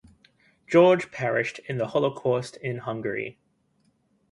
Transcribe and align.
George 0.65 1.11
perished 1.11 1.59
in 1.69 1.77
the 1.77 1.89
Holocaust 1.89 2.57
in 2.57 2.79
Hungary. 2.79 3.37